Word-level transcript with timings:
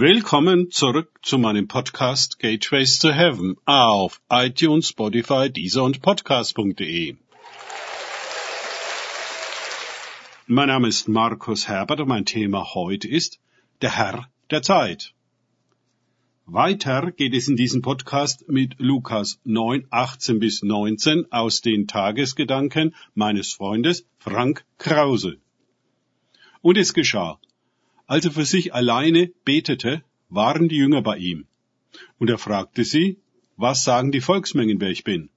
Willkommen 0.00 0.70
zurück 0.70 1.18
zu 1.22 1.38
meinem 1.38 1.66
Podcast 1.66 2.38
Gateways 2.38 3.00
to 3.00 3.08
Heaven 3.08 3.56
auf 3.64 4.20
iTunes, 4.30 4.90
Spotify, 4.90 5.50
Deezer 5.50 5.82
und 5.82 6.02
Podcast.de. 6.02 7.16
Mein 10.46 10.68
Name 10.68 10.86
ist 10.86 11.08
Markus 11.08 11.66
Herbert 11.66 11.98
und 11.98 12.06
mein 12.06 12.24
Thema 12.24 12.74
heute 12.74 13.08
ist 13.08 13.40
der 13.82 13.96
Herr 13.96 14.28
der 14.52 14.62
Zeit. 14.62 15.14
Weiter 16.46 17.10
geht 17.10 17.34
es 17.34 17.48
in 17.48 17.56
diesem 17.56 17.82
Podcast 17.82 18.48
mit 18.48 18.76
Lukas 18.78 19.40
9, 19.42 19.88
18 19.90 20.38
bis 20.38 20.62
19 20.62 21.32
aus 21.32 21.60
den 21.60 21.88
Tagesgedanken 21.88 22.94
meines 23.16 23.52
Freundes 23.52 24.06
Frank 24.20 24.64
Krause. 24.78 25.38
Und 26.62 26.78
es 26.78 26.94
geschah. 26.94 27.40
Als 28.08 28.24
er 28.24 28.32
für 28.32 28.46
sich 28.46 28.74
alleine 28.74 29.30
betete, 29.44 30.02
waren 30.30 30.68
die 30.68 30.76
Jünger 30.76 31.02
bei 31.02 31.18
ihm. 31.18 31.46
Und 32.18 32.30
er 32.30 32.38
fragte 32.38 32.84
sie, 32.84 33.18
was 33.56 33.84
sagen 33.84 34.12
die 34.12 34.22
Volksmengen, 34.22 34.80
wer 34.80 34.90
ich 34.90 35.04
bin? 35.04 35.28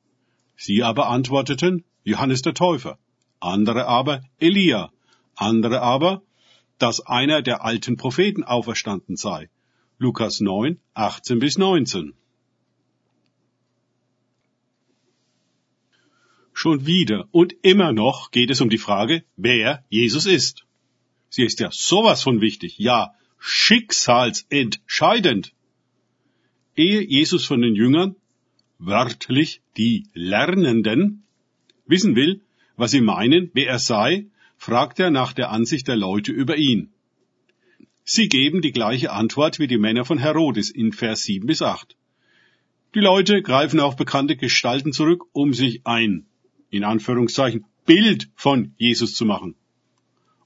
Sie 0.55 0.81
aber 0.81 1.09
antworteten, 1.09 1.84
Johannes 2.03 2.41
der 2.41 2.53
Täufer, 2.53 2.98
andere 3.39 3.88
aber 3.88 4.21
Elia, 4.39 4.91
andere 5.35 5.81
aber, 5.81 6.21
dass 6.77 7.05
einer 7.05 7.41
der 7.41 7.63
alten 7.63 7.98
Propheten 7.98 8.43
auferstanden 8.43 9.17
sei 9.17 9.49
Lukas 9.98 10.40
9, 10.40 10.79
18 10.95 11.40
bis 11.40 11.57
19. 11.59 12.13
Schon 16.53 16.85
wieder 16.85 17.27
und 17.31 17.53
immer 17.62 17.91
noch 17.91 18.31
geht 18.31 18.49
es 18.49 18.62
um 18.62 18.70
die 18.70 18.79
Frage, 18.79 19.23
wer 19.35 19.84
Jesus 19.90 20.26
ist. 20.26 20.65
Sie 21.34 21.45
ist 21.45 21.62
ja 21.62 21.70
sowas 21.71 22.23
von 22.23 22.41
wichtig, 22.41 22.77
ja, 22.77 23.13
schicksalsentscheidend. 23.40 25.54
Ehe 26.76 27.02
Jesus 27.02 27.45
von 27.45 27.62
den 27.62 27.73
Jüngern, 27.73 28.17
wörtlich 28.79 29.62
die 29.77 30.07
Lernenden, 30.13 31.24
wissen 31.85 32.18
will, 32.18 32.41
was 32.76 32.91
sie 32.91 32.99
meinen, 32.99 33.49
wer 33.54 33.70
er 33.70 33.79
sei, 33.79 34.26
fragt 34.57 34.99
er 34.99 35.09
nach 35.09 35.32
der 35.32 35.52
Ansicht 35.52 35.87
der 35.87 35.96
Leute 35.96 36.34
über 36.34 36.57
ihn. 36.57 36.91
Sie 38.04 38.27
geben 38.27 38.62
die 38.62 38.74
gleiche 38.74 39.13
Antwort 39.13 39.57
wie 39.57 39.68
die 39.68 39.77
Männer 39.77 40.04
von 40.04 40.18
Herodes 40.18 40.70
in 40.70 40.91
Vers 40.91 41.24
7 41.24 41.48
bis 41.48 41.62
8. 41.62 41.96
Die 42.93 42.99
Leute 42.99 43.41
greifen 43.41 43.79
auf 43.79 43.96
bekannte 43.96 44.35
Gestalten 44.35 44.91
zurück, 44.91 45.24
um 45.32 45.54
sich 45.54 45.79
ein, 45.85 46.26
in 46.70 46.84
Anführungszeichen, 46.84 47.63
Bild 47.85 48.29
von 48.35 48.74
Jesus 48.77 49.15
zu 49.15 49.26
machen. 49.26 49.55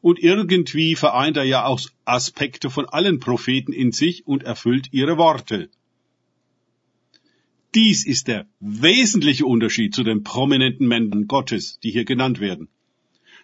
Und 0.06 0.20
irgendwie 0.20 0.96
vereint 0.96 1.36
er 1.36 1.46
ja 1.46 1.66
auch 1.66 1.82
Aspekte 2.06 2.70
von 2.70 2.86
allen 2.86 3.20
Propheten 3.20 3.74
in 3.74 3.92
sich 3.92 4.28
und 4.28 4.44
erfüllt 4.44 4.90
ihre 4.92 5.18
Worte. 5.18 5.68
Dies 7.74 8.06
ist 8.06 8.28
der 8.28 8.46
wesentliche 8.60 9.48
Unterschied 9.48 9.96
zu 9.96 10.04
den 10.04 10.22
prominenten 10.24 10.88
Männern 10.88 11.26
Gottes, 11.28 11.80
die 11.80 11.90
hier 11.90 12.06
genannt 12.06 12.40
werden. 12.40 12.68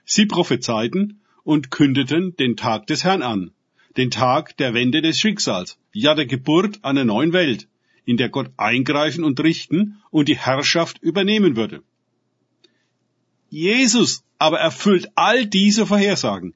Sie 0.05 0.27
prophezeiten 0.27 1.21
und 1.43 1.71
kündeten 1.71 2.35
den 2.35 2.55
Tag 2.57 2.85
des 2.85 3.03
Herrn 3.05 3.23
an 3.23 3.49
den 3.97 4.11
Tag 4.11 4.55
der 4.57 4.75
Wende 4.75 5.01
des 5.01 5.19
Schicksals, 5.19 5.79
ja 5.93 6.13
der 6.13 6.27
Geburt 6.27 6.85
einer 6.85 7.05
neuen 7.05 7.33
Welt, 7.33 7.67
in 8.05 8.17
der 8.17 8.29
Gott 8.29 8.51
eingreifen 8.57 9.23
und 9.23 9.39
richten 9.39 9.97
und 10.11 10.29
die 10.29 10.37
Herrschaft 10.37 11.01
übernehmen 11.01 11.55
würde. 11.55 11.81
Jesus 13.51 14.23
aber 14.39 14.59
erfüllt 14.59 15.11
all 15.15 15.45
diese 15.45 15.85
Vorhersagen. 15.85 16.53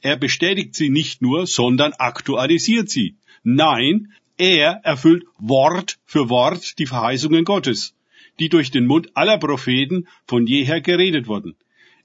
Er 0.00 0.16
bestätigt 0.16 0.76
sie 0.76 0.90
nicht 0.90 1.20
nur, 1.20 1.48
sondern 1.48 1.92
aktualisiert 1.92 2.88
sie. 2.88 3.16
Nein, 3.42 4.12
er 4.38 4.80
erfüllt 4.84 5.24
Wort 5.38 5.98
für 6.04 6.28
Wort 6.28 6.78
die 6.78 6.86
Verheißungen 6.86 7.44
Gottes, 7.44 7.94
die 8.38 8.48
durch 8.48 8.70
den 8.70 8.86
Mund 8.86 9.16
aller 9.16 9.38
Propheten 9.38 10.06
von 10.28 10.46
jeher 10.46 10.80
geredet 10.80 11.26
wurden. 11.26 11.56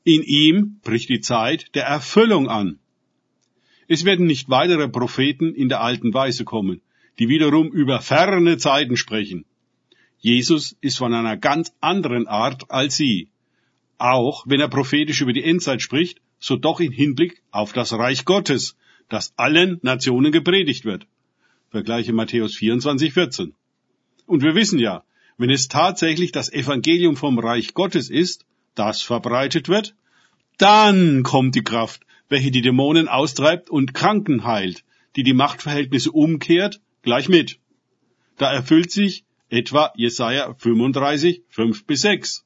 In 0.03 0.24
ihm 0.24 0.80
bricht 0.81 1.09
die 1.09 1.22
Zeit 1.22 1.75
der 1.75 1.85
Erfüllung 1.85 2.50
an. 2.50 2.80
Es 3.88 4.06
werden 4.06 4.25
nicht 4.25 4.50
weitere 4.50 4.88
Propheten 4.88 5.53
in 5.53 5.69
der 5.69 5.81
alten 5.81 6.16
Weise 6.16 6.46
kommen, 6.46 6.81
die 7.19 7.28
wiederum 7.28 7.68
über 7.72 8.01
ferne 8.01 8.57
Zeiten 8.57 8.97
sprechen. 8.97 9.46
Jesus 10.18 10.75
ist 10.81 10.97
von 10.97 11.13
einer 11.13 11.38
ganz 11.38 11.74
anderen 11.80 12.28
Art 12.28 12.72
als 12.72 12.96
sie. 12.96 13.31
Auch 14.01 14.45
wenn 14.47 14.59
er 14.59 14.67
prophetisch 14.67 15.22
über 15.22 15.31
die 15.31 15.44
Endzeit 15.44 15.79
spricht, 15.79 16.22
so 16.39 16.56
doch 16.56 16.79
in 16.79 16.91
Hinblick 16.91 17.44
auf 17.51 17.72
das 17.72 17.94
Reich 17.94 18.25
Gottes, 18.25 18.75
das 19.09 19.31
allen 19.38 19.78
Nationen 19.84 20.31
gepredigt 20.31 20.85
wird. 20.85 21.06
Vergleiche 21.69 22.12
Matthäus 22.12 22.56
24, 22.56 23.13
14. 23.13 23.53
Und 24.25 24.41
wir 24.41 24.56
wissen 24.56 24.79
ja, 24.79 25.03
wenn 25.38 25.51
es 25.51 25.67
tatsächlich 25.67 26.31
das 26.31 26.51
Evangelium 26.51 27.16
vom 27.16 27.38
Reich 27.38 27.75
Gottes 27.75 28.09
ist, 28.09 28.44
das 28.73 29.03
verbreitet 29.03 29.69
wird, 29.69 29.94
dann 30.57 31.22
kommt 31.22 31.53
die 31.53 31.63
Kraft, 31.63 32.01
welche 32.28 32.50
die 32.50 32.63
Dämonen 32.63 33.07
austreibt 33.07 33.69
und 33.69 33.94
Kranken 33.94 34.45
heilt, 34.45 34.83
die 35.16 35.22
die 35.22 35.35
Machtverhältnisse 35.35 36.12
umkehrt, 36.12 36.81
gleich 37.03 37.29
mit. 37.29 37.59
Da 38.38 38.51
erfüllt 38.51 38.89
sich 38.89 39.25
etwa 39.50 39.94
Jesaja 39.95 40.56
35, 40.57 41.44
5 41.50 41.85
bis 41.85 42.01
6. 42.01 42.45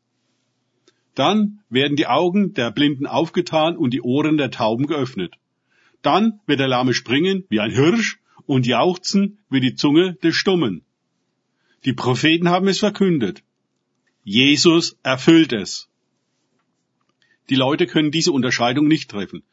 Dann 1.15 1.61
werden 1.69 1.95
die 1.95 2.07
Augen 2.07 2.53
der 2.53 2.71
Blinden 2.71 3.07
aufgetan 3.07 3.77
und 3.77 3.91
die 3.91 4.01
Ohren 4.01 4.37
der 4.37 4.51
Tauben 4.51 4.85
geöffnet. 4.85 5.33
Dann 6.01 6.39
wird 6.45 6.59
der 6.59 6.67
Lahme 6.67 6.93
springen 6.93 7.45
wie 7.49 7.61
ein 7.61 7.71
Hirsch 7.71 8.19
und 8.45 8.67
jauchzen 8.67 9.39
wie 9.49 9.61
die 9.61 9.75
Zunge 9.75 10.15
des 10.15 10.35
Stummen. 10.35 10.83
Die 11.85 11.93
Propheten 11.93 12.49
haben 12.49 12.67
es 12.67 12.79
verkündet. 12.79 13.43
Jesus 14.23 14.97
erfüllt 15.03 15.53
es. 15.53 15.87
Die 17.49 17.55
Leute 17.55 17.87
können 17.87 18.11
diese 18.11 18.31
Unterscheidung 18.31 18.87
nicht 18.87 19.09
treffen. 19.09 19.43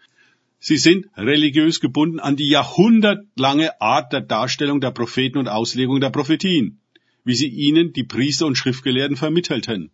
Sie 0.58 0.78
sind 0.78 1.06
religiös 1.16 1.80
gebunden 1.80 2.20
an 2.20 2.36
die 2.36 2.48
jahrhundertlange 2.48 3.80
Art 3.80 4.12
der 4.12 4.20
Darstellung 4.20 4.80
der 4.80 4.92
Propheten 4.92 5.38
und 5.38 5.48
Auslegung 5.48 6.00
der 6.00 6.10
Prophetien, 6.10 6.80
wie 7.24 7.34
sie 7.34 7.48
ihnen 7.48 7.92
die 7.92 8.04
Priester 8.04 8.46
und 8.46 8.56
Schriftgelehrten 8.56 9.16
vermittelten. 9.16 9.90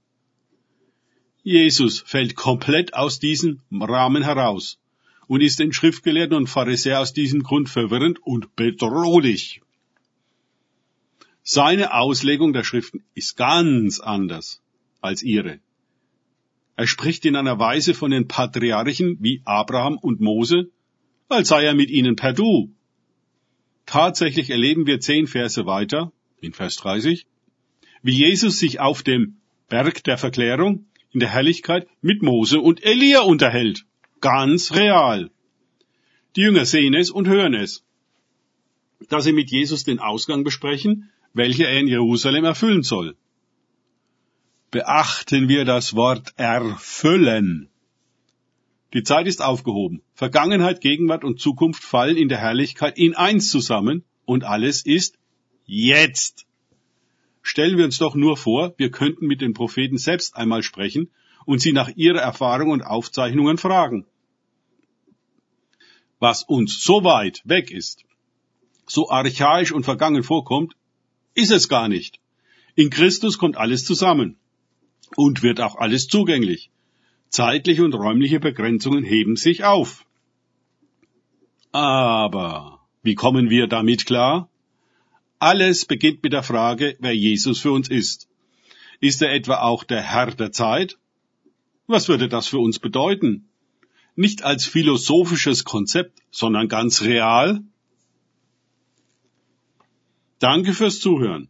Jesus 1.48 2.00
fällt 2.00 2.36
komplett 2.36 2.92
aus 2.92 3.20
diesem 3.20 3.62
Rahmen 3.72 4.22
heraus 4.22 4.78
und 5.28 5.40
ist 5.40 5.58
den 5.58 5.72
Schriftgelehrten 5.72 6.36
und 6.36 6.46
Pharisäer 6.46 7.00
aus 7.00 7.14
diesem 7.14 7.42
Grund 7.42 7.70
verwirrend 7.70 8.18
und 8.22 8.54
bedrohlich. 8.54 9.62
Seine 11.42 11.94
Auslegung 11.94 12.52
der 12.52 12.64
Schriften 12.64 13.02
ist 13.14 13.38
ganz 13.38 13.98
anders 13.98 14.60
als 15.00 15.22
ihre. 15.22 15.58
Er 16.76 16.86
spricht 16.86 17.24
in 17.24 17.34
einer 17.34 17.58
Weise 17.58 17.94
von 17.94 18.10
den 18.10 18.28
Patriarchen 18.28 19.16
wie 19.20 19.40
Abraham 19.46 19.96
und 19.96 20.20
Mose, 20.20 20.68
als 21.30 21.48
sei 21.48 21.64
er 21.64 21.72
mit 21.72 21.88
ihnen 21.88 22.14
per 22.14 22.34
Du. 22.34 22.74
Tatsächlich 23.86 24.50
erleben 24.50 24.84
wir 24.84 25.00
zehn 25.00 25.26
Verse 25.26 25.64
weiter, 25.64 26.12
in 26.42 26.52
Vers 26.52 26.76
30, 26.76 27.26
wie 28.02 28.12
Jesus 28.12 28.58
sich 28.58 28.80
auf 28.80 29.02
dem 29.02 29.38
Berg 29.70 30.04
der 30.04 30.18
Verklärung 30.18 30.84
in 31.12 31.20
der 31.20 31.30
Herrlichkeit 31.30 31.86
mit 32.00 32.22
Mose 32.22 32.60
und 32.60 32.84
Elia 32.84 33.20
unterhält. 33.20 33.84
Ganz 34.20 34.74
real. 34.74 35.30
Die 36.36 36.42
Jünger 36.42 36.64
sehen 36.64 36.94
es 36.94 37.10
und 37.10 37.28
hören 37.28 37.54
es. 37.54 37.84
Dass 39.08 39.24
sie 39.24 39.32
mit 39.32 39.50
Jesus 39.50 39.84
den 39.84 39.98
Ausgang 39.98 40.44
besprechen, 40.44 41.10
welcher 41.32 41.68
er 41.68 41.80
in 41.80 41.88
Jerusalem 41.88 42.44
erfüllen 42.44 42.82
soll 42.82 43.16
beachten 44.70 45.48
wir 45.48 45.64
das 45.64 45.94
Wort 45.94 46.34
erfüllen. 46.36 47.68
Die 48.94 49.02
Zeit 49.02 49.26
ist 49.26 49.42
aufgehoben. 49.42 50.02
Vergangenheit, 50.14 50.80
Gegenwart 50.80 51.24
und 51.24 51.40
Zukunft 51.40 51.82
fallen 51.82 52.16
in 52.16 52.28
der 52.28 52.38
Herrlichkeit 52.38 52.98
in 52.98 53.14
eins 53.14 53.50
zusammen 53.50 54.04
und 54.24 54.44
alles 54.44 54.84
ist 54.84 55.18
jetzt. 55.64 56.46
Stellen 57.50 57.78
wir 57.78 57.86
uns 57.86 57.96
doch 57.96 58.14
nur 58.14 58.36
vor, 58.36 58.74
wir 58.76 58.90
könnten 58.90 59.26
mit 59.26 59.40
den 59.40 59.54
Propheten 59.54 59.96
selbst 59.96 60.36
einmal 60.36 60.62
sprechen 60.62 61.10
und 61.46 61.62
sie 61.62 61.72
nach 61.72 61.88
ihrer 61.96 62.20
Erfahrung 62.20 62.68
und 62.68 62.82
Aufzeichnungen 62.82 63.56
fragen. 63.56 64.04
Was 66.18 66.42
uns 66.42 66.82
so 66.82 67.04
weit 67.04 67.40
weg 67.44 67.70
ist, 67.70 68.04
so 68.86 69.08
archaisch 69.08 69.72
und 69.72 69.84
vergangen 69.84 70.22
vorkommt, 70.22 70.74
ist 71.32 71.50
es 71.50 71.70
gar 71.70 71.88
nicht. 71.88 72.20
In 72.74 72.90
Christus 72.90 73.38
kommt 73.38 73.56
alles 73.56 73.82
zusammen 73.86 74.36
und 75.16 75.42
wird 75.42 75.62
auch 75.62 75.76
alles 75.76 76.06
zugänglich. 76.06 76.70
Zeitliche 77.30 77.82
und 77.82 77.94
räumliche 77.94 78.40
Begrenzungen 78.40 79.04
heben 79.04 79.36
sich 79.36 79.64
auf. 79.64 80.04
Aber 81.72 82.80
wie 83.02 83.14
kommen 83.14 83.48
wir 83.48 83.68
damit 83.68 84.04
klar? 84.04 84.50
Alles 85.38 85.84
beginnt 85.84 86.22
mit 86.22 86.32
der 86.32 86.42
Frage, 86.42 86.96
wer 86.98 87.14
Jesus 87.14 87.60
für 87.60 87.70
uns 87.70 87.88
ist. 87.88 88.28
Ist 89.00 89.22
er 89.22 89.32
etwa 89.32 89.60
auch 89.60 89.84
der 89.84 90.02
Herr 90.02 90.34
der 90.34 90.50
Zeit? 90.50 90.98
Was 91.86 92.08
würde 92.08 92.28
das 92.28 92.48
für 92.48 92.58
uns 92.58 92.78
bedeuten? 92.80 93.48
Nicht 94.16 94.42
als 94.42 94.66
philosophisches 94.66 95.64
Konzept, 95.64 96.20
sondern 96.32 96.66
ganz 96.66 97.02
real? 97.02 97.62
Danke 100.40 100.72
fürs 100.72 100.98
Zuhören. 100.98 101.48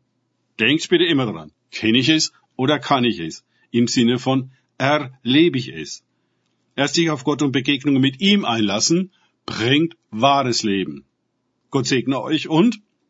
Denkt 0.61 0.89
bitte 0.91 1.05
immer 1.05 1.27
dran. 1.27 1.53
Kenne 1.71 1.99
ich 1.99 2.11
es 2.11 2.33
oder 2.57 2.79
kann 2.79 3.05
ich 3.05 3.19
es? 3.21 3.45
Im 3.71 3.87
Sinne 3.87 4.19
von 4.19 4.51
erlebe 4.77 5.59
ich 5.59 5.69
es. 5.69 6.05
Erst 6.77 6.95
sich 6.95 7.11
auf 7.11 7.25
Gott 7.25 7.43
und 7.43 7.53
Begegnungen 7.53 8.01
mit 8.01 8.21
ihm 8.21 8.45
einlassen, 8.45 9.13
bringt 9.47 9.97
wahres 10.11 10.63
Leben. 10.63 11.05
Gott 11.71 11.87
segne 11.87 12.21
euch 12.21 12.49
und 12.49 12.81